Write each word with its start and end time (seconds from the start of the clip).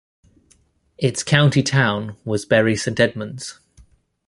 Its 0.97 1.21
county 1.21 1.61
town 1.61 2.15
was 2.25 2.43
Bury 2.43 2.75
Saint 2.75 2.99
Edmunds. 2.99 3.59